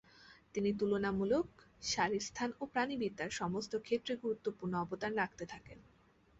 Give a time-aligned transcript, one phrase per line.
[0.55, 1.47] তিনি তুলনামূলক
[1.83, 5.79] শারীরস্থান এবং প্রাণিবিদ্যার সমস্ত ক্ষেত্রে গুরুত্বপূর্ণ অবদান রাখতে থাকেন।